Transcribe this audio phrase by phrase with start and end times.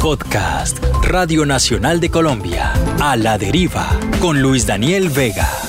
[0.00, 2.72] Podcast Radio Nacional de Colombia.
[3.00, 3.88] A la deriva.
[4.20, 5.67] Con Luis Daniel Vega.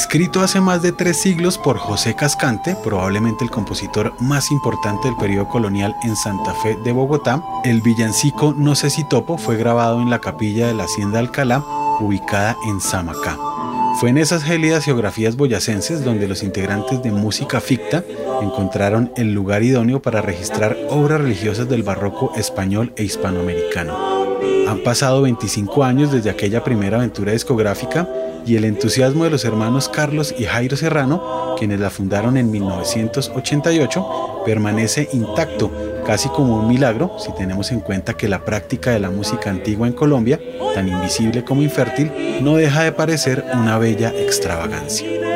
[0.00, 5.16] Escrito hace más de tres siglos por José Cascante, probablemente el compositor más importante del
[5.18, 10.00] periodo colonial en Santa Fe de Bogotá, el villancico No sé si topo fue grabado
[10.00, 11.62] en la capilla de la Hacienda Alcalá,
[12.00, 13.36] ubicada en Samacá.
[14.00, 18.02] Fue en esas gélidas geografías boyacenses donde los integrantes de música ficta
[18.40, 23.94] encontraron el lugar idóneo para registrar obras religiosas del barroco español e hispanoamericano.
[24.66, 28.08] Han pasado 25 años desde aquella primera aventura discográfica
[28.46, 34.42] y el entusiasmo de los hermanos Carlos y Jairo Serrano, quienes la fundaron en 1988,
[34.44, 35.70] permanece intacto,
[36.06, 39.86] casi como un milagro si tenemos en cuenta que la práctica de la música antigua
[39.86, 40.40] en Colombia,
[40.74, 42.10] tan invisible como infértil,
[42.42, 45.29] no deja de parecer una bella extravagancia.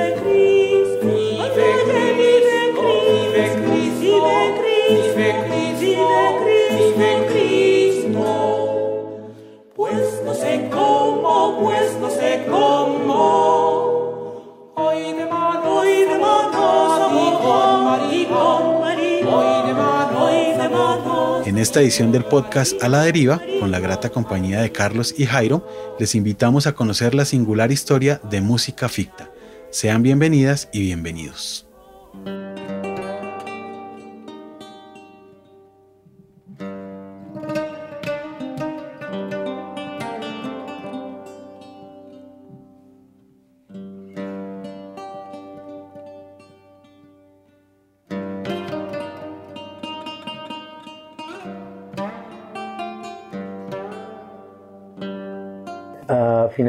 [21.65, 25.67] Esta edición del podcast A la Deriva, con la grata compañía de Carlos y Jairo,
[25.99, 29.31] les invitamos a conocer la singular historia de música ficta.
[29.71, 31.67] Sean bienvenidas y bienvenidos.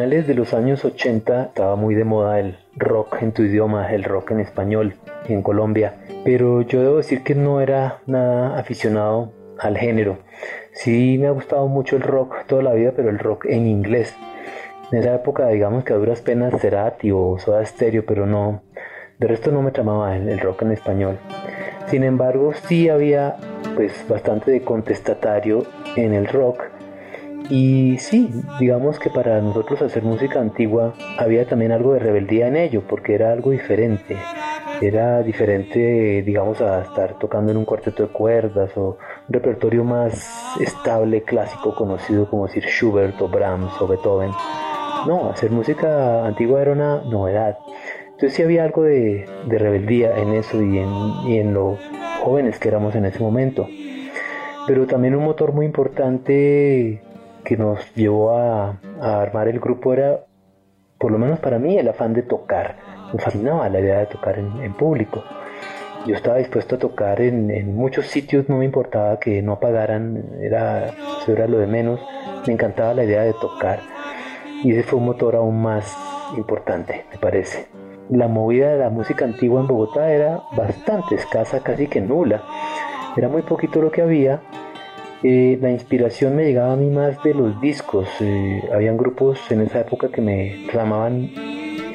[0.06, 4.04] Finales de los años 80 estaba muy de moda el rock en tu idioma, el
[4.04, 4.94] rock en español
[5.28, 10.20] en Colombia, pero yo debo decir que no era nada aficionado al género.
[10.74, 14.14] Sí me ha gustado mucho el rock toda la vida, pero el rock en inglés.
[14.92, 18.62] En esa época, digamos que a duras penas Cerati o Soda Stereo, pero no,
[19.18, 21.18] de resto no me tramaba el, el rock en español.
[21.88, 23.38] Sin embargo, sí había
[23.76, 26.75] pues bastante de contestatario en el rock
[27.50, 28.30] y sí,
[28.60, 33.14] digamos que para nosotros hacer música antigua había también algo de rebeldía en ello, porque
[33.16, 34.18] era algo diferente.
[34.82, 38.98] Era diferente, digamos, a estar tocando en un cuarteto de cuerdas o
[39.28, 44.32] un repertorio más estable, clásico, conocido como decir Schubert o Brahms o Beethoven.
[45.08, 47.58] No, hacer música antigua era una novedad.
[48.06, 50.90] Entonces sí había algo de, rebeldía en eso y en,
[51.28, 51.78] y en lo
[52.22, 53.68] jóvenes que éramos en ese momento.
[54.68, 57.02] Pero también un motor muy importante
[57.46, 60.20] que nos llevó a, armar el grupo era,
[60.98, 62.76] por lo menos para mí, el afán de tocar.
[63.14, 65.24] Me fascinaba la idea de tocar en, público.
[66.06, 70.88] Yo estaba dispuesto a tocar en, muchos sitios, no me importaba que no pagaran, era,
[71.22, 72.02] eso era lo de menos.
[72.46, 73.80] Me encantaba la idea de tocar.
[74.64, 75.96] Y ese fue un motor aún más
[76.36, 77.68] importante, me parece.
[78.10, 82.44] La movida de la música antigua en Bogotá era bastante escasa, casi que nula.
[83.16, 84.42] Era muy poquito lo que había
[85.28, 88.08] eh, la inspiración me llegaba a mí más de los discos.
[88.20, 91.32] Eh, habían grupos en esa época que me clamaban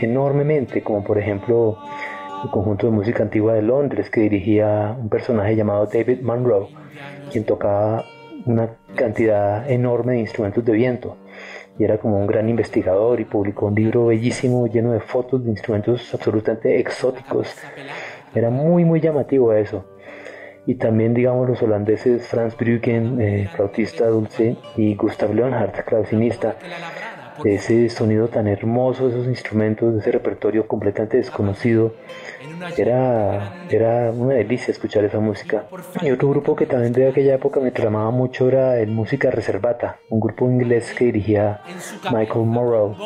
[0.00, 1.78] enormemente, como por ejemplo
[2.42, 6.70] el conjunto de música antigua de Londres que dirigía un personaje llamado David Monroe,
[7.30, 8.04] quien tocaba
[8.46, 11.16] una cantidad enorme de instrumentos de viento
[11.78, 15.50] y era como un gran investigador y publicó un libro bellísimo lleno de fotos de
[15.52, 17.54] instrumentos absolutamente exóticos.
[18.34, 19.84] Era muy muy llamativo eso
[20.66, 26.57] y también digamos los holandeses Franz Bruggen, eh, flautista dulce, y Gustav Leonhardt, clavecinista.
[27.45, 31.95] Ese sonido tan hermoso, esos instrumentos, ese repertorio completamente desconocido,
[32.77, 35.65] era, era una delicia escuchar esa música.
[36.03, 40.01] Y otro grupo que también de aquella época me tramaba mucho era el Música Reservata,
[40.09, 41.60] un grupo inglés que dirigía
[42.13, 42.97] Michael Morrow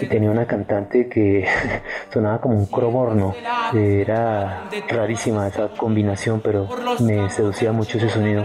[0.00, 1.46] y tenía una cantante que
[2.12, 3.34] sonaba como un cromorno.
[3.74, 6.68] Era rarísima esa combinación, pero
[7.00, 8.44] me seducía mucho ese sonido.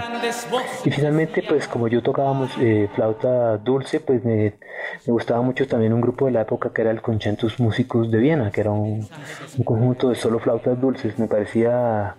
[0.86, 4.54] Y finalmente, pues como yo tocábamos eh, flauta dulce, pues me,
[5.12, 8.18] me, gustaba mucho también un grupo de la época que era el Conchentus Músicos de
[8.20, 9.08] Viena, que era un,
[9.58, 11.20] un conjunto de solo flautas dulces.
[11.20, 12.16] Me parecía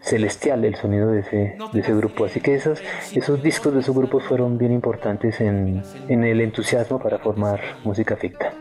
[0.00, 2.26] celestial el sonido de ese, de ese grupo.
[2.26, 2.82] Así que esos,
[3.14, 8.16] esos discos de esos grupos fueron bien importantes en, en el entusiasmo para formar música
[8.16, 8.52] ficta.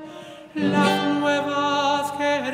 [0.55, 2.53] Las nuevas que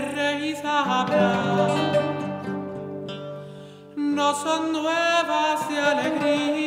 [3.95, 6.58] no son nuevas de alegría,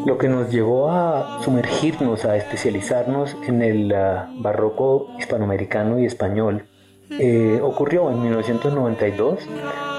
[0.06, 6.68] Lo que nos llevó a sumergirnos, a especializarnos en el ah, barroco hispanoamericano y español,
[7.10, 9.40] eh, ocurrió en 1992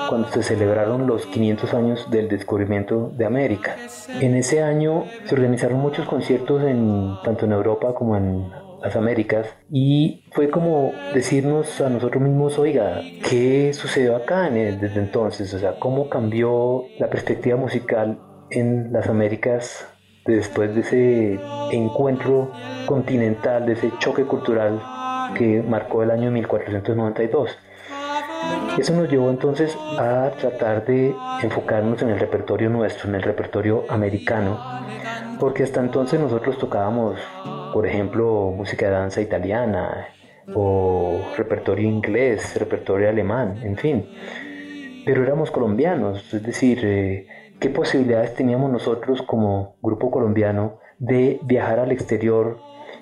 [0.08, 3.76] cuando se celebraron los 500 años del descubrimiento de América.
[4.20, 8.50] En ese año se organizaron muchos conciertos en, tanto en Europa como en
[8.82, 15.52] las Américas y fue como decirnos a nosotros mismos, oiga, ¿qué sucedió acá desde entonces?
[15.54, 18.18] O sea, ¿cómo cambió la perspectiva musical
[18.50, 19.86] en las Américas
[20.26, 22.50] después de ese encuentro
[22.86, 24.80] continental, de ese choque cultural
[25.34, 27.58] que marcó el año 1492.
[28.78, 33.84] Eso nos llevó entonces a tratar de enfocarnos en el repertorio nuestro, en el repertorio
[33.88, 34.60] americano,
[35.40, 37.18] porque hasta entonces nosotros tocábamos,
[37.72, 40.08] por ejemplo, música de danza italiana
[40.54, 44.08] o repertorio inglés, repertorio alemán, en fin,
[45.04, 47.26] pero éramos colombianos, es decir, eh,
[47.58, 52.58] ¿qué posibilidades teníamos nosotros como grupo colombiano de viajar al exterior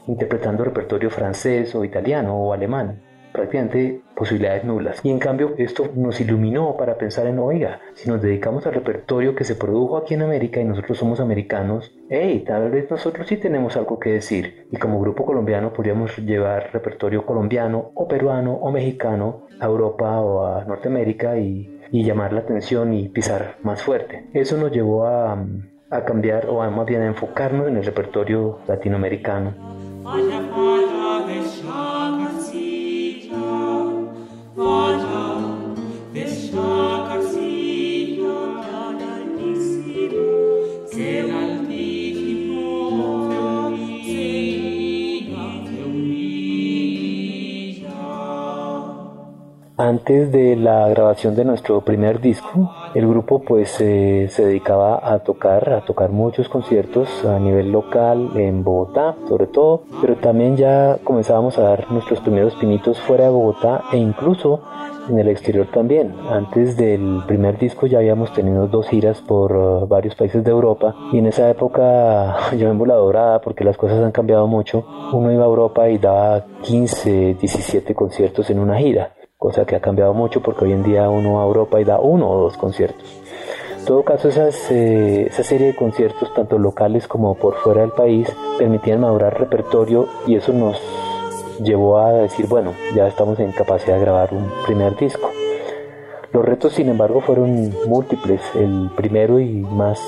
[0.06, 3.02] interpretando repertorio francés o italiano o alemán.
[3.34, 5.00] Prácticamente posibilidades nulas.
[5.02, 9.34] Y en cambio esto nos iluminó para pensar en, oiga, si nos dedicamos al repertorio
[9.34, 13.36] que se produjo aquí en América y nosotros somos americanos, hey, tal vez nosotros sí
[13.36, 14.69] tenemos algo que decir.
[14.70, 20.46] Y como grupo colombiano podríamos llevar repertorio colombiano o peruano o mexicano a Europa o
[20.46, 24.26] a Norteamérica y, y llamar la atención y pisar más fuerte.
[24.32, 25.44] Eso nos llevó a,
[25.90, 31.04] a cambiar o a más bien a enfocarnos en el repertorio latinoamericano Falla, falla,
[34.56, 34.94] falla,
[49.76, 55.19] Antes de la grabación de nuestro primer disco, el grupo pues eh, se dedicaba a
[55.19, 60.99] tocar, a tocar muchos conciertos a nivel local en Bogotá, sobre todo, pero también ya
[61.03, 64.62] comenzábamos a dar nuestros primeros pinitos fuera de Bogotá e incluso
[65.09, 66.15] en el exterior también.
[66.31, 70.94] Antes del primer disco ya habíamos tenido dos giras por uh, varios países de Europa
[71.12, 74.87] y en esa época yo en la dorada porque las cosas han cambiado mucho.
[75.12, 79.12] Uno iba a Europa y daba 15, 17 conciertos en una gira
[79.44, 82.00] cosa que ha cambiado mucho porque hoy en día uno va a Europa y da
[82.00, 83.20] uno o dos conciertos.
[83.79, 87.91] En todo caso, esas, eh, esa serie de conciertos, tanto locales como por fuera del
[87.91, 88.26] país,
[88.56, 90.81] permitían madurar repertorio y eso nos
[91.62, 95.31] llevó a decir, bueno, ya estamos en capacidad de grabar un primer disco.
[96.32, 98.41] Los retos, sin embargo, fueron múltiples.
[98.55, 100.00] El primero y más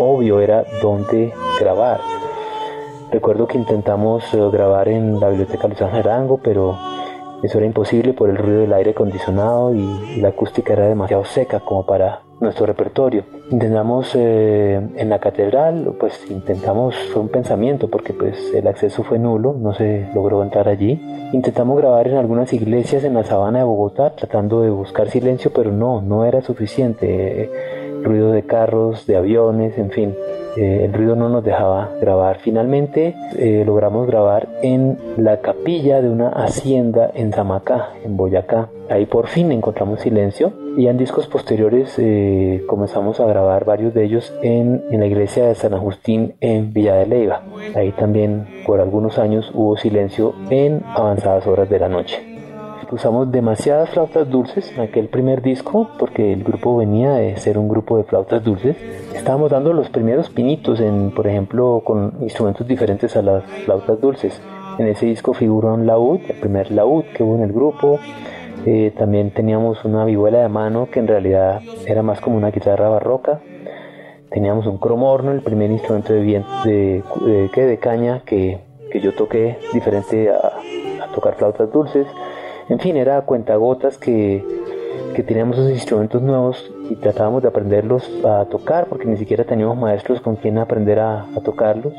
[0.00, 2.00] obvio era dónde grabar.
[3.12, 6.76] Recuerdo que intentamos eh, grabar en la biblioteca Luis Arango, pero
[7.42, 11.60] eso era imposible por el ruido del aire acondicionado y, la acústica era demasiado seca
[11.60, 13.24] como para nuestro repertorio.
[13.50, 19.18] Intentamos eh, en la catedral, pues intentamos, fue un pensamiento porque pues el acceso fue
[19.18, 21.00] nulo, no se logró entrar allí.
[21.32, 25.72] Intentamos grabar en algunas iglesias en la sabana de Bogotá tratando de buscar silencio, pero
[25.72, 27.50] no, no era suficiente.
[28.02, 30.14] ruido de carros, de aviones, en fin.
[30.56, 32.38] Eh, el ruido no nos dejaba grabar.
[32.38, 38.68] Finalmente eh, logramos grabar en la capilla de una hacienda en Zamacá, en Boyacá.
[38.88, 44.04] Ahí por fin encontramos silencio y en discos posteriores eh, comenzamos a grabar varios de
[44.04, 47.42] ellos en, en, la iglesia de San Agustín en Villa de Leiva.
[47.76, 52.29] Ahí también por algunos años hubo silencio en avanzadas horas de la noche
[52.92, 57.68] usamos demasiadas flautas dulces en aquel primer disco porque el grupo venía de ser un
[57.68, 58.76] grupo de flautas dulces.
[59.14, 64.40] Estábamos dando los primeros pinitos, en, por ejemplo, con instrumentos diferentes a las flautas dulces.
[64.78, 67.98] En ese disco figuró un laúd, el primer laúd que hubo en el grupo.
[68.66, 72.88] Eh, también teníamos una vihuela de mano que en realidad era más como una guitarra
[72.88, 73.40] barroca.
[74.30, 77.02] Teníamos un cromorno, el primer instrumento de, viento, de,
[77.54, 78.60] de, caña que,
[78.92, 80.52] que, yo toqué, diferente a,
[81.04, 82.06] a tocar flautas dulces.
[82.70, 84.44] En fin, era cuentagotas que,
[85.14, 89.76] que teníamos esos instrumentos nuevos y tratábamos de aprenderlos a tocar porque ni siquiera teníamos
[89.76, 91.92] maestros con quien aprender a, tocarlos.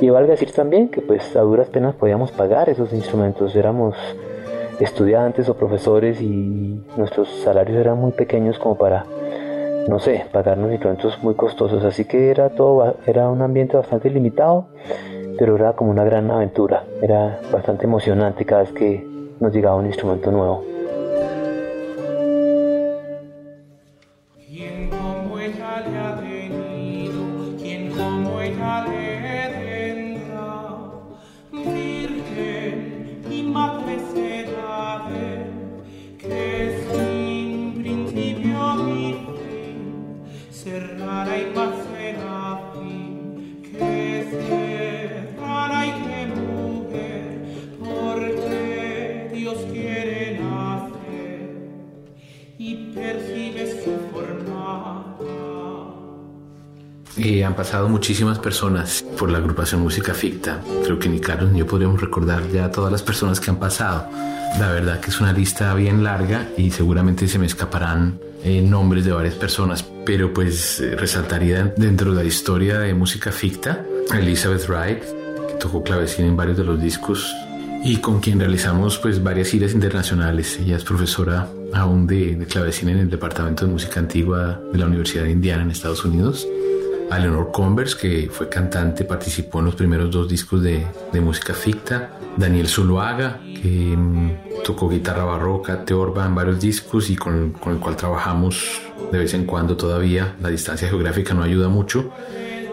[0.00, 3.94] Y valga decir también que pues a duras penas podíamos pagar esos instrumentos, éramos
[4.80, 9.06] estudiantes o profesores y nuestros salarios eran muy pequeños como para,
[9.88, 11.84] no sé, pagarnos instrumentos muy costosos.
[11.84, 14.66] Así que era todo, era un ambiente bastante limitado,
[15.38, 16.82] pero era como una gran aventura.
[17.00, 20.64] Era bastante emocionante cada vez que nos llegaba un instrumento nuevo.
[20.64, 20.73] han
[57.74, 60.60] pasado muchísimas personas por la agrupación Música Ficta.
[60.84, 64.06] Creo que ni Carlos ni yo podríamos recordar ya todas las personas que han pasado.
[64.60, 69.04] La verdad que es una lista bien larga y seguramente se me escaparán eh, nombres
[69.04, 73.84] de varias personas, pero pues eh, resaltaría dentro de la historia de Música Ficta
[74.16, 75.02] Elizabeth Wright,
[75.48, 77.34] que tocó clavecín en varios de los discos
[77.82, 80.60] y con quien realizamos pues varias giras internacionales.
[80.60, 84.86] Ella es profesora aún de, de clavecín en el Departamento de Música Antigua de la
[84.86, 86.46] Universidad de Indiana en Estados Unidos
[87.10, 90.86] a Leonor Converse, que fue cantante, participó en los primeros dos discos de,
[91.20, 97.52] música ficta, Daniel Zuluaga, que mm, tocó guitarra barroca, teorba en varios discos y con,
[97.52, 98.80] con, el cual trabajamos
[99.12, 100.36] de vez en cuando todavía.
[100.40, 102.10] La distancia geográfica no ayuda mucho.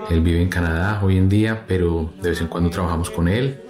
[0.10, 3.62] Él vive en Canadá hoy en día, pero de vez en cuando trabajamos con él.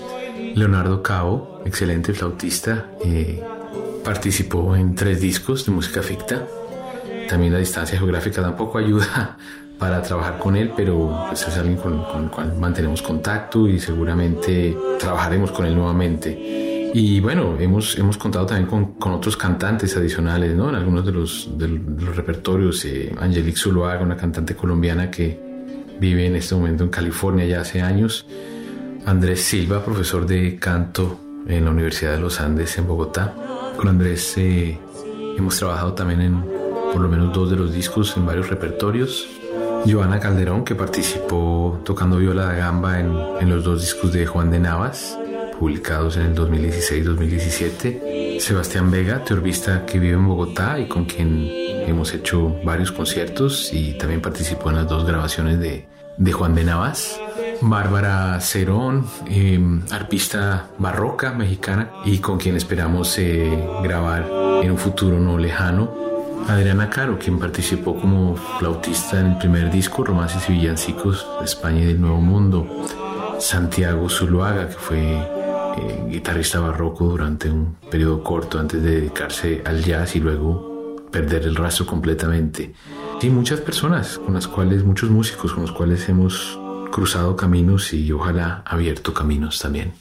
[0.55, 3.43] Leonardo Cabo, excelente flautista, eh,
[4.03, 6.47] participó en tres discos de música ficta.
[7.29, 9.37] También la distancia geográfica tampoco ayuda
[9.81, 14.77] para trabajar con él, pero pues, es alguien con, el cual mantenemos contacto y seguramente
[14.99, 16.91] trabajaremos con él nuevamente.
[16.93, 20.69] Y bueno, hemos, hemos contado también con, con otros cantantes adicionales, ¿no?
[20.69, 22.85] En algunos de los, de los repertorios.
[22.85, 25.39] Eh, Angelique Zuluaga, una cantante colombiana que
[25.99, 28.27] vive en este momento en California ya hace años.
[29.07, 33.33] Andrés Silva, profesor de canto en la Universidad de los Andes en Bogotá.
[33.77, 34.77] Con Andrés eh,
[35.39, 36.45] hemos trabajado también en
[36.93, 39.40] por lo menos dos de los discos en varios repertorios.
[39.85, 44.59] Joana Calderón, que participó tocando viola da gamba en, los dos discos de Juan de
[44.59, 45.17] Navas,
[45.59, 48.39] publicados en el 2016-2017.
[48.39, 53.97] Sebastián Vega, teorbista que vive en Bogotá y con quien hemos hecho varios conciertos y
[53.97, 55.87] también participó en las dos grabaciones de,
[56.31, 57.19] Juan de Navas.
[57.61, 63.49] Bárbara Cerón, em, arpista barroca mexicana y con quien esperamos eh,
[63.83, 64.27] grabar
[64.63, 66.10] en un futuro no lejano
[66.47, 71.81] Adriana Caro, quien participó como flautista en el primer disco Romances y Villancicos de España
[71.81, 72.67] y del Nuevo Mundo.
[73.39, 79.83] Santiago Zuluaga, que fue eh, guitarrista barroco durante un periodo corto antes de dedicarse al
[79.83, 82.73] jazz y luego perder el rastro completamente.
[83.21, 86.59] Y muchas personas con las cuales, muchos músicos con los cuales hemos
[86.91, 89.93] cruzado caminos y ojalá abierto caminos también.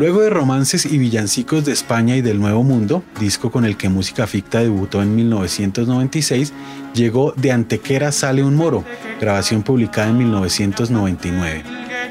[0.00, 3.90] Luego de Romances y Villancicos de España y del Nuevo Mundo, disco con el que
[3.90, 6.54] Música Ficta debutó en 1996,
[6.94, 8.82] llegó De Antequera sale un moro,
[9.20, 11.64] grabación publicada en 1999.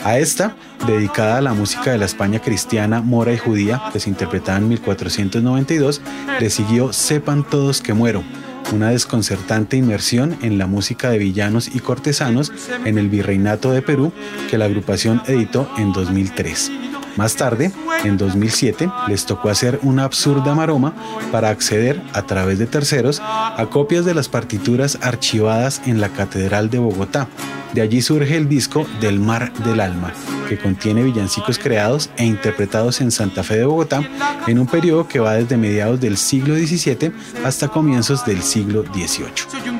[0.03, 0.55] A esta,
[0.85, 4.69] dedicada a la música de la España cristiana, mora y judía, que se interpretaba en
[4.69, 6.01] 1492,
[6.39, 8.23] le siguió Sepan todos que muero,
[8.71, 12.51] una desconcertante inmersión en la música de villanos y cortesanos
[12.85, 14.13] en el Virreinato de Perú
[14.47, 16.71] que la agrupación editó en 2003.
[17.17, 17.71] Más tarde,
[18.03, 20.93] en 2007, les tocó hacer una absurda maroma
[21.31, 26.69] para acceder, a través de terceros, a copias de las partituras archivadas en la Catedral
[26.69, 27.27] de Bogotá.
[27.73, 30.11] De allí surge el disco Del Mar del Alma,
[30.47, 34.01] que contiene villancicos creados e interpretados en Santa Fe de Bogotá
[34.47, 37.11] en un periodo que va desde mediados del siglo XVII
[37.45, 39.78] hasta comienzos del siglo XVIII.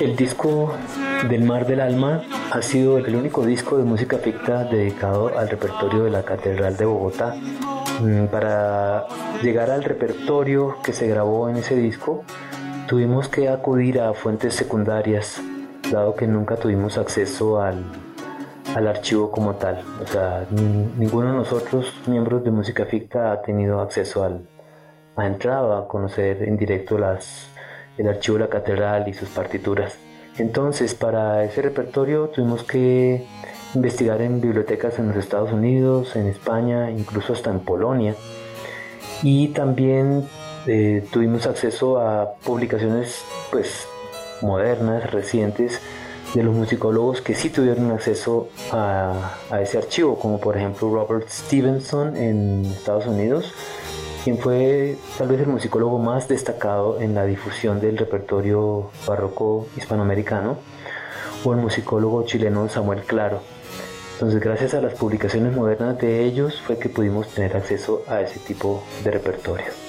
[0.00, 0.74] El disco
[1.28, 6.02] del Mar del Alma ha sido el único disco de música ficta dedicado al repertorio
[6.04, 7.36] de la Catedral de Bogotá.
[8.00, 9.06] Mm, para
[9.42, 12.24] llegar al repertorio que se grabó en ese disco,
[12.88, 15.40] tuvimos que acudir a fuentes secundarias,
[15.90, 17.84] dado que nunca tuvimos acceso al,
[18.74, 19.84] al archivo como tal.
[20.02, 24.48] O sea, ninguno de nosotros, miembros de música ficta, ha tenido acceso al,
[25.14, 27.51] ha entrado a conocer en directo las,
[27.98, 29.94] el archivo de la catedral y sus partituras.
[30.38, 33.26] Entonces, para ese repertorio tuvimos que
[33.74, 38.14] investigar en bibliotecas en los Estados Unidos, en España, incluso hasta en Polonia.
[39.22, 40.26] Y también
[40.66, 43.86] eh, tuvimos acceso a publicaciones pues,
[44.40, 45.80] modernas, recientes,
[46.34, 51.28] de los musicólogos que sí tuvieron acceso a, a ese archivo, como por ejemplo Robert
[51.28, 53.52] Stevenson en Estados Unidos,
[54.22, 60.58] quien fue tal vez el musicólogo más destacado en la difusión del repertorio barroco hispanoamericano,
[61.44, 63.40] o el musicólogo chileno Samuel Claro.
[64.14, 68.38] Entonces, gracias a las publicaciones modernas de ellos fue que pudimos tener acceso a ese
[68.38, 69.81] tipo de repertorio.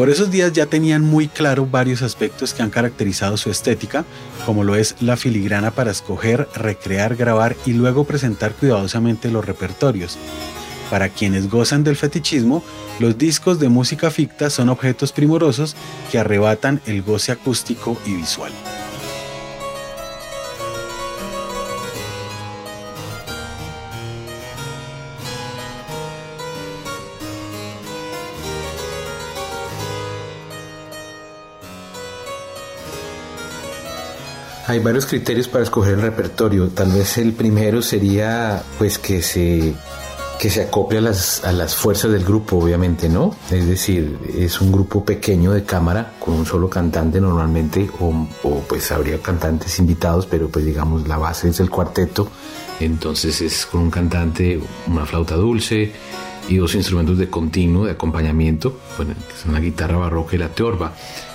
[0.00, 4.06] Por esos días ya tenían muy claro varios aspectos que han caracterizado su estética,
[4.46, 10.16] como lo es la filigrana para escoger, recrear, grabar y luego presentar cuidadosamente los repertorios.
[10.88, 12.64] Para quienes gozan del fetichismo,
[12.98, 15.76] los discos de música ficta son objetos primorosos
[16.10, 18.52] que arrebatan el goce acústico y visual.
[34.70, 36.68] Hay varios criterios para escoger el repertorio.
[36.68, 39.74] Tal vez el primero sería pues que se
[40.38, 43.34] que se acople a las, a las fuerzas del grupo, obviamente, ¿no?
[43.50, 48.60] Es decir, es un grupo pequeño de cámara con un solo cantante normalmente, o, o,
[48.60, 52.28] pues habría cantantes invitados, pero pues digamos la base es el cuarteto,
[52.78, 55.92] entonces es con un cantante, una flauta dulce
[56.48, 60.48] y dos instrumentos de continuo, de acompañamiento, bueno, que son la guitarra barroca y la
[60.48, 60.94] teorba.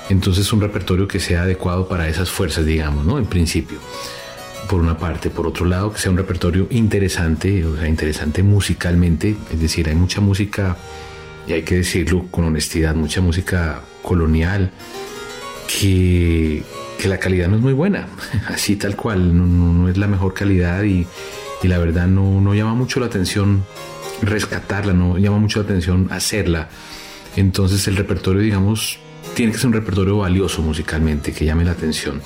[0.09, 3.17] Entonces un repertorio que sea adecuado para esas fuerzas, digamos, ¿no?
[3.17, 3.79] En principio,
[4.69, 5.29] por una parte.
[5.29, 9.35] Por otro lado, que sea un repertorio interesante, o sea, interesante musicalmente.
[9.51, 10.77] Es decir, hay mucha música,
[11.47, 14.71] y hay que decirlo con honestidad, mucha música colonial
[15.67, 16.63] que,
[16.99, 18.07] que la calidad no es muy buena,
[18.47, 21.07] así tal cual, no, no, es la mejor calidad y,
[21.61, 23.63] y la verdad no, no llama mucho la atención
[24.21, 26.69] rescatarla, no llama mucho la atención hacerla.
[27.35, 28.99] Entonces el repertorio, digamos,
[29.33, 32.21] tiene que ser un repertorio valioso musicalmente, que llame la atención.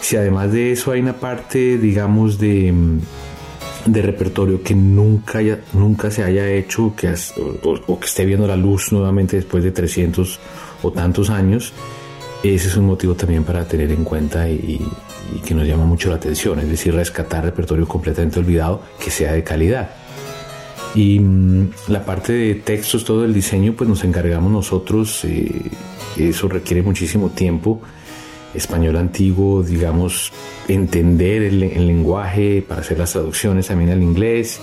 [0.00, 2.72] Si además de eso hay una parte, digamos, de,
[3.86, 5.40] de repertorio que nunca,
[5.72, 9.72] nunca se haya hecho que o, o, que esté viendo la luz nuevamente después de
[9.72, 10.38] 300
[10.82, 11.72] o tantos años,
[12.44, 14.80] ese es un motivo también para tener en cuenta y,
[15.34, 19.32] y que nos llama mucho la atención, es decir, rescatar repertorio completamente olvidado que sea
[19.32, 19.90] de calidad.
[20.94, 25.24] Y mmm, la parte de textos, todo el diseño, pues nos encargamos nosotros.
[25.24, 25.70] Eh,
[26.16, 27.80] eso requiere muchísimo tiempo.
[28.54, 30.32] Español antiguo, digamos,
[30.66, 34.60] entender el, el lenguaje para hacer las traducciones también al inglés.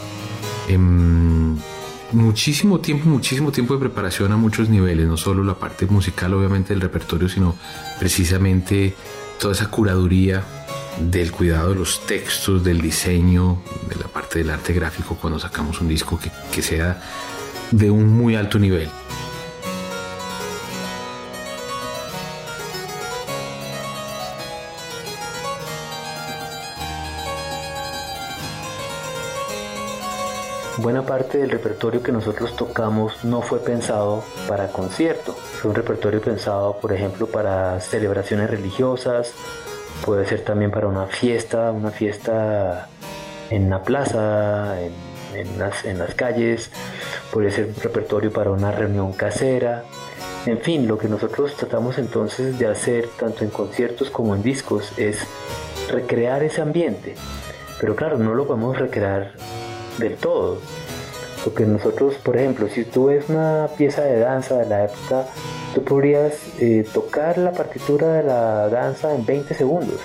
[0.68, 0.78] Eh,
[2.12, 6.74] muchísimo tiempo, muchísimo tiempo de preparación a muchos niveles, no solo la parte musical, obviamente,
[6.74, 7.56] del repertorio, sino
[8.00, 8.94] precisamente
[9.40, 10.44] toda esa curaduría
[11.00, 15.82] del cuidado de los textos, del diseño, de la parte del arte gráfico cuando sacamos
[15.82, 17.02] un disco que, que sea
[17.72, 18.90] de un muy alto nivel.
[30.78, 36.22] Buena parte del repertorio que nosotros tocamos no fue pensado para concierto, fue un repertorio
[36.22, 39.34] pensado, por ejemplo, para celebraciones religiosas,
[40.04, 42.90] puede ser también para una fiesta, una fiesta
[43.50, 44.94] en una plaza, en,
[45.36, 46.72] en, las, en las calles,
[47.32, 49.84] puede ser un repertorio para una reunión casera,
[50.46, 54.94] en fin, lo que nosotros tratamos entonces de hacer, tanto en conciertos como en discos,
[54.98, 55.26] es
[55.90, 57.16] recrear ese ambiente.
[57.80, 59.34] Pero claro, no lo podemos recrear
[59.98, 60.60] del todo.
[61.46, 65.28] Porque nosotros, por ejemplo, si tú ves una pieza de danza de la época,
[65.76, 70.00] tú podrías eh, tocar la partitura de la danza en 20 segundos.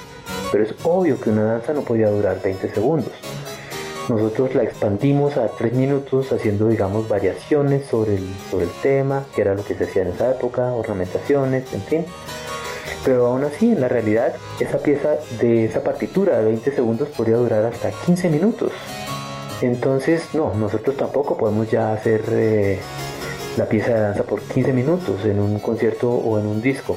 [0.53, 3.13] Pero es obvio que una danza no podía durar 20 segundos.
[4.11, 9.41] Nosotros la expandimos a 3 minutos haciendo, digamos, variaciones sobre el, sobre el tema, que
[9.41, 12.05] era lo que se hacía en esa época, ornamentaciones, en fin.
[13.03, 17.37] Pero aún así, en la realidad, esa pieza de esa partitura de 20 segundos podría
[17.37, 18.73] durar hasta 15 minutos.
[19.63, 22.79] Entonces, no, nosotros tampoco podemos ya hacer eh,
[23.57, 26.97] la pieza de danza por 15 minutos en un concierto o en un disco.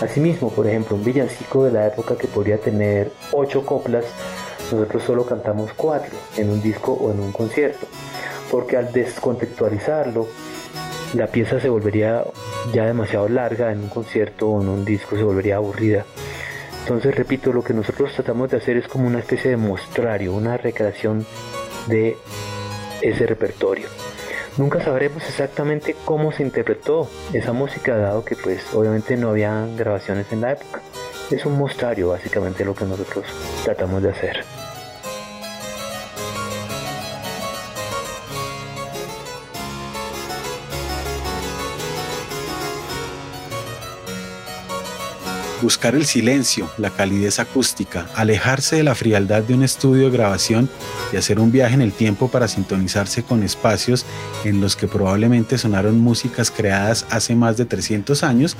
[0.00, 4.06] Asimismo, por ejemplo, un villancico de la época que podría tener 8 coplas,
[4.72, 7.86] nosotros solo cantamos 4 en un disco o en un concierto,
[8.50, 10.26] porque al descontextualizarlo
[11.12, 12.24] la pieza se volvería
[12.72, 16.06] ya demasiado larga en un concierto o en un disco, se volvería aburrida.
[16.82, 20.56] Entonces, repito, lo que nosotros tratamos de hacer es como una especie de mostrario, una
[20.56, 21.26] recreación
[21.86, 22.16] de
[23.02, 23.88] ese repertorio.
[24.56, 30.26] Nunca sabremos exactamente cómo se interpretó esa música, dado que pues obviamente no había grabaciones
[30.32, 30.82] en la época.
[31.30, 33.24] Es un mostrario básicamente lo que nosotros
[33.64, 34.44] tratamos de hacer.
[45.62, 50.68] Buscar el silencio, la calidez acústica, alejarse de la frialdad de un estudio de grabación
[51.12, 54.04] y hacer un viaje en el tiempo para sintonizarse con espacios
[54.44, 58.56] en los que probablemente sonaron músicas creadas hace más de 300 años,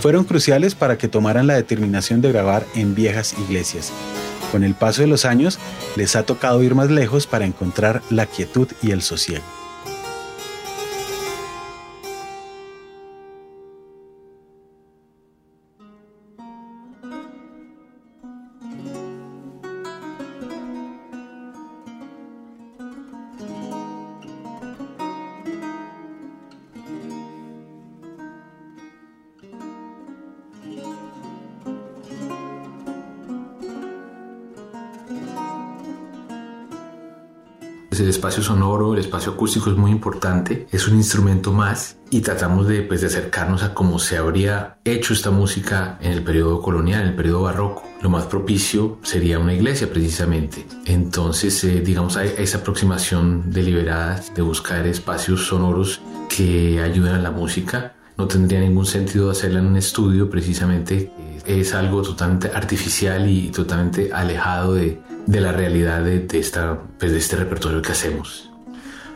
[0.00, 3.92] fueron cruciales para que tomaran la determinación de grabar en viejas iglesias.
[4.52, 5.58] Con el paso de los años,
[5.96, 9.63] les ha tocado ir más lejos para encontrar la quietud y el sosiego.
[38.24, 42.80] Espacio sonoro, el espacio acústico es muy importante, es un instrumento más y tratamos de,
[42.80, 47.08] pues, de acercarnos a cómo se habría hecho esta música en el periodo colonial, en
[47.08, 47.82] el periodo barroco.
[48.00, 50.64] Lo más propicio sería una iglesia precisamente.
[50.86, 56.00] Entonces, eh, digamos, hay esa aproximación deliberada de buscar espacios sonoros
[56.34, 57.92] que ayuden a la música.
[58.16, 61.12] No tendría ningún sentido hacerla en un estudio precisamente.
[61.44, 67.18] Es algo totalmente artificial y totalmente alejado de, de la realidad de, esta, pues de
[67.18, 68.50] este repertorio que hacemos.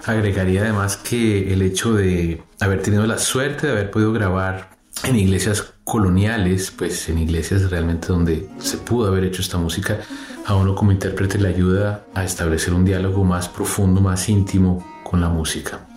[0.04, 4.70] Agregaría además que el hecho de haber tenido la suerte de haber podido grabar
[5.04, 9.98] en iglesias coloniales, pues en iglesias realmente donde se pudo haber hecho esta música,
[10.46, 15.20] a uno como intérprete le ayuda a establecer un diálogo más profundo, más íntimo con
[15.20, 15.87] la música.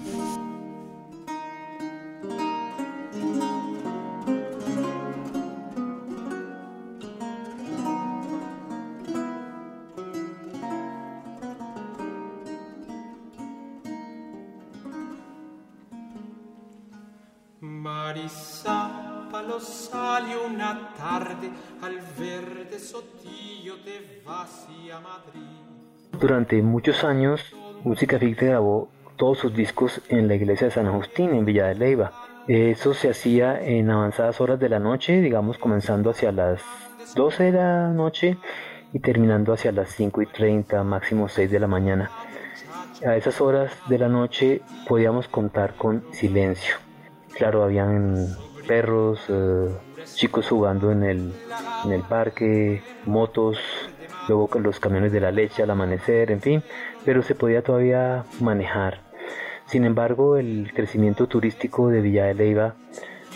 [26.20, 27.42] Durante muchos años,
[27.84, 31.76] Música Ficta grabó todos sus discos en la iglesia de San Agustín, en Villa de
[31.76, 32.12] Leiva.
[32.48, 36.62] Eso se hacía en avanzadas horas de la noche, digamos comenzando hacia las
[37.16, 38.38] 12 de la noche
[38.94, 42.12] y terminando hacia las 5 y 30, máximo 6 de la mañana.
[43.06, 46.76] A esas horas de la noche podíamos contar con silencio.
[47.34, 48.28] Claro, habían
[48.68, 49.70] perros, eh,
[50.16, 51.34] chicos jugando en el,
[51.86, 53.58] en el parque, motos,
[54.28, 56.64] luego los camiones de la leche al amanecer, en fin,
[57.06, 59.00] pero se podía todavía manejar.
[59.66, 62.76] Sin embargo, el crecimiento turístico de Villa de Leiva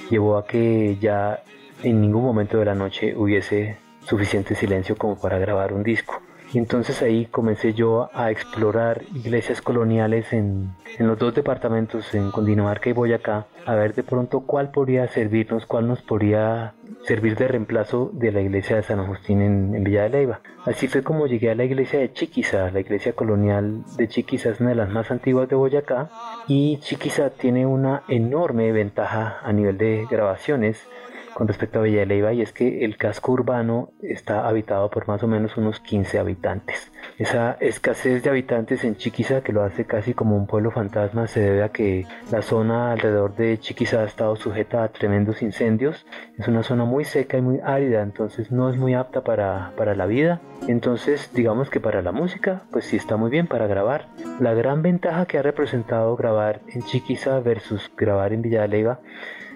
[0.09, 1.41] llevó a que ya
[1.83, 6.21] en ningún momento de la noche hubiese suficiente silencio como para grabar un disco.
[6.55, 12.89] Y entonces ahí comencé yo a explorar iglesias coloniales en, los dos departamentos, en Cundinamarca
[12.89, 18.09] y Boyacá, a ver de pronto cuál podría servirnos, cuál nos podría servir de reemplazo
[18.13, 20.39] de la iglesia de San Agustín en, Villa de Leyva.
[20.63, 22.71] Así fue como llegué a la iglesia de Chiquiza.
[22.71, 26.09] La iglesia colonial de Chiquiza es una de las más antiguas de Boyacá
[26.47, 30.87] y Chiquiza tiene una enorme ventaja a nivel de grabaciones
[31.35, 35.05] con respecto a Villa de Leyva y es que el casco urbano está habitado por
[35.09, 36.93] más o menos unos 15 habitantes.
[37.17, 41.41] Esa escasez de habitantes en Chiquiza, que lo hace casi como un pueblo fantasma, se
[41.41, 46.05] debe a que la zona alrededor de Chiquiza ha estado sujeta a tremendos incendios.
[46.37, 49.93] Es una zona muy seca y muy árida, entonces no es muy apta para, para
[49.93, 50.39] la vida.
[50.69, 54.07] Entonces, digamos que para la música, pues sí está muy bien para grabar.
[54.39, 59.01] La gran ventaja que ha representado grabar en Chiquiza versus grabar en Villa de Leyva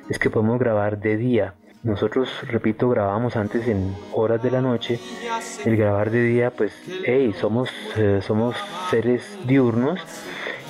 [0.10, 1.54] es que podemos grabar de día.
[1.82, 5.00] Nosotros, repito, grabábamos antes en horas de la noche.
[5.64, 6.74] El grabar de día, pues,
[7.06, 8.58] hey, somos, eh, somos
[8.90, 10.02] seres diurnos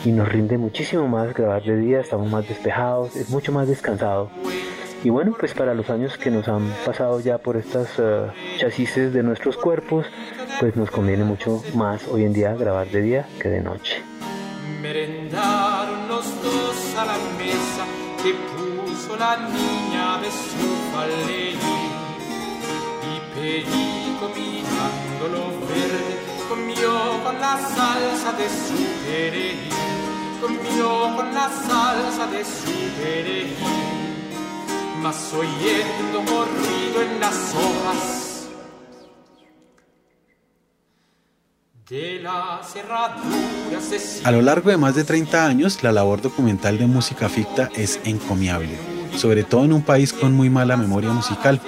[0.05, 4.29] y nos rinde muchísimo más grabar de día, estamos más despejados, es mucho más descansado.
[5.03, 9.11] Y bueno, pues para los años que nos han pasado ya por estas uh, chasis
[9.11, 10.05] de nuestros cuerpos,
[10.59, 14.03] pues nos conviene mucho más hoy en día grabar de día que de noche.
[14.81, 17.85] Merendaron los dos a la mesa
[19.19, 20.31] la niña de
[20.99, 21.55] falerí
[23.11, 26.13] y Perico mirando lo verde
[26.49, 29.73] comió con la salsa de su perejil
[30.41, 32.73] comió con la salsa de su
[35.01, 38.29] mas oyendo morrido en las hojas
[44.23, 47.99] A lo largo de más de 30 años, la labor documental de música ficta es
[48.03, 48.77] encomiable,
[49.15, 51.59] sobre todo en un país con muy mala memoria musical.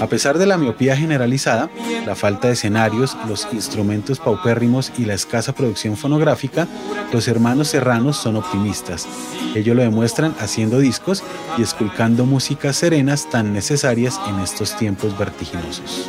[0.00, 1.68] A pesar de la miopía generalizada,
[2.06, 6.66] la falta de escenarios, los instrumentos paupérrimos y la escasa producción fonográfica,
[7.12, 9.06] los hermanos serranos son optimistas.
[9.54, 11.22] Ellos lo demuestran haciendo discos
[11.58, 16.08] y esculcando músicas serenas tan necesarias en estos tiempos vertiginosos.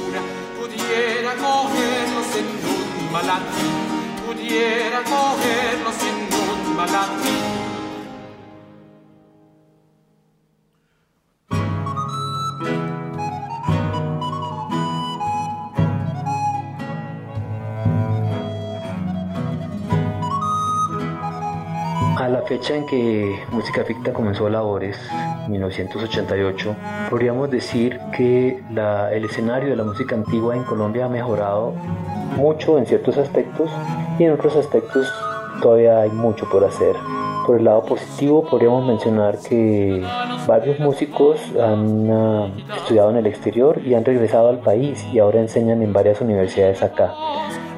[22.52, 24.98] Fecha en que Música Ficta comenzó labores,
[25.48, 26.76] 1988,
[27.10, 28.62] podríamos decir que
[29.14, 31.72] el escenario de la música antigua en Colombia ha mejorado
[32.36, 33.70] mucho en ciertos aspectos
[34.20, 35.10] y en otros aspectos
[35.62, 36.94] todavía hay mucho por hacer.
[37.48, 40.06] Por el lado positivo podríamos mencionar que
[40.46, 45.40] varios músicos han ah, estudiado en el exterior y han regresado al país y ahora
[45.40, 47.14] enseñan en varias universidades acá.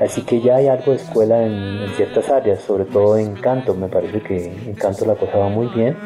[0.01, 3.87] Así que ya hay algo de escuela en, ciertas áreas, sobre todo en canto, me
[3.87, 5.97] parece que en canto la cosa va muy bien.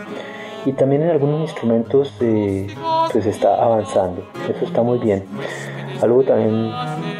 [0.65, 2.67] Y también en algunos instrumentos eh,
[3.11, 5.23] pues está avanzando, eso está muy bien.
[6.01, 6.71] Algo también,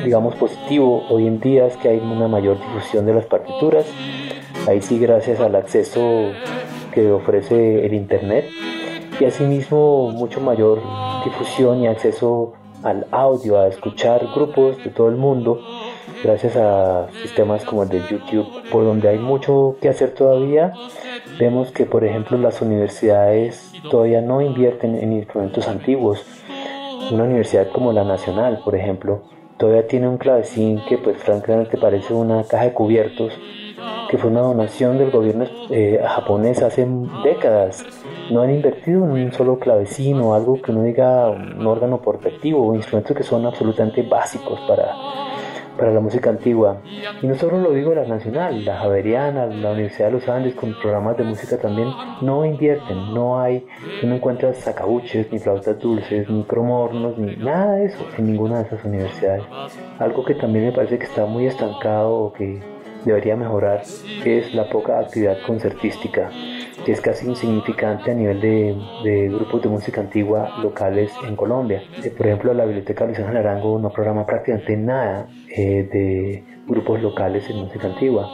[0.04, 3.86] digamos, positivo hoy en día es que hay una mayor difusión de las partituras.
[4.68, 6.32] Ahí sí, gracias al acceso
[6.94, 8.46] que ofrece el Internet.
[9.20, 10.80] Y asimismo, mucho mayor
[11.24, 12.54] difusión y acceso
[12.84, 15.60] al audio, a escuchar grupos de todo el mundo,
[16.24, 20.74] gracias a sistemas como el de YouTube, por donde hay mucho que hacer todavía.
[21.40, 26.26] Vemos que, por ejemplo, las universidades todavía no invierten en instrumentos antiguos
[27.12, 29.22] una universidad como la Nacional, por ejemplo,
[29.58, 33.34] todavía tiene un clavecín que pues francamente parece una caja de cubiertos,
[34.10, 36.88] que fue una donación del gobierno eh, japonés hace
[37.24, 37.86] décadas.
[38.32, 42.76] No han invertido en un solo clavecín o algo que uno diga un órgano portativo,
[42.76, 44.94] instrumentos que son absolutamente básicos para
[45.78, 46.82] para la música antigua.
[47.22, 50.74] Y no solo lo digo la nacional, la Javeriana, la Universidad de los Andes con
[50.82, 51.90] programas de música también
[52.22, 53.66] no invierten, no hay,
[54.04, 58.64] no encuentras sacabuches, ni flautas dulces, ni cromornos, ni nada de eso en ninguna de
[58.68, 59.44] esas universidades.
[60.00, 62.60] Algo que también me parece que está muy estancado o que
[63.06, 63.84] debería mejorar
[64.26, 66.30] es la poca actividad concertística
[66.88, 71.84] que es casi insignificante a nivel de, grupos de música antigua locales en Colombia.
[72.02, 77.02] Eh, por ejemplo, la Biblioteca Luis Ángel Arango no programa prácticamente nada eh, de grupos
[77.02, 78.30] locales en música antigua.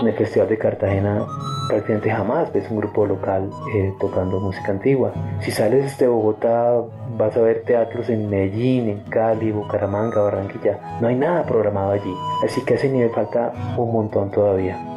[0.00, 1.24] En el Festival de Cartagena
[1.68, 5.12] prácticamente jamás ves un grupo local eh, tocando música antigua.
[5.38, 6.82] Si sales de Bogotá
[7.16, 10.98] vas a ver teatros en Medellín, en Cali, Bucaramanga, Barranquilla.
[11.00, 12.12] No hay nada programado allí.
[12.44, 14.94] Así que a ese nivel falta un montón todavía.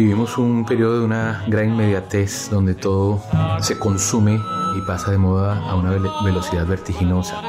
[0.00, 3.22] Vivimos un periodo de una gran inmediatez donde todo
[3.60, 4.40] se consume
[4.74, 5.90] y pasa de moda a una
[6.24, 7.42] velocidad vertiginosa.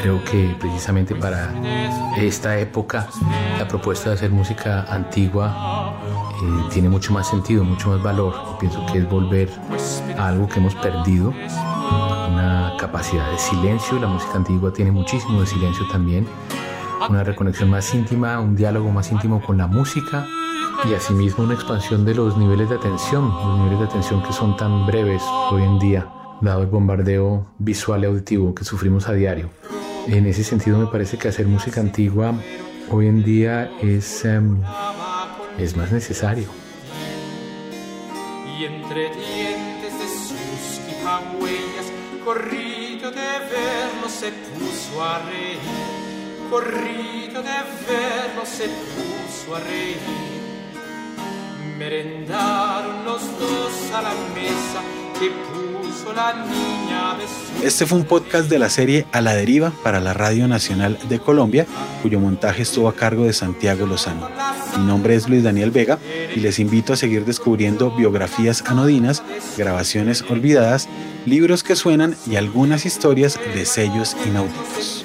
[0.00, 1.54] Creo que precisamente para
[2.16, 3.06] esta época
[3.56, 5.94] la propuesta de hacer música antigua
[6.42, 8.34] eh, tiene mucho más sentido, mucho más valor.
[8.58, 9.48] pienso que es volver
[10.18, 11.32] a algo que hemos perdido,
[12.32, 14.00] una capacidad de silencio.
[14.00, 16.26] La música antigua tiene muchísimo de silencio también,
[17.08, 20.26] una reconexión más íntima, un diálogo más íntimo con la música
[20.84, 24.56] y asimismo una expansión de los niveles de atención, los niveles de atención que son
[24.56, 26.08] tan breves hoy en día,
[26.40, 29.50] dado el bombardeo visual y auditivo que sufrimos a diario.
[30.08, 32.34] En ese sentido me parece que hacer música antigua
[32.90, 34.60] hoy en día es, em,
[35.58, 36.48] es más necesario.
[38.58, 40.80] Y entre dientes de sus
[41.40, 41.92] huellas,
[42.24, 45.60] corrido de verlo se puso a reír,
[47.32, 50.31] de verlo se puso a reír
[51.82, 54.80] merendaron los dos a la mesa
[55.18, 59.72] que puso la niña de Este fue un podcast de la serie A la Deriva
[59.82, 61.66] para la Radio Nacional de Colombia,
[62.00, 64.28] cuyo montaje estuvo a cargo de Santiago Lozano.
[64.78, 65.98] Mi nombre es Luis Daniel Vega
[66.34, 69.24] y les invito a seguir descubriendo biografías anodinas,
[69.58, 70.88] grabaciones olvidadas,
[71.26, 75.04] libros que suenan y algunas historias de sellos inauditos.